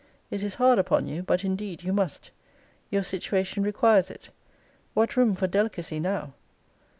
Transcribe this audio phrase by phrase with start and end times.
[0.31, 2.31] It is hard upon you; but indeed you must.
[2.89, 4.31] Your situation requires it.
[4.95, 6.33] What room for delicacy now?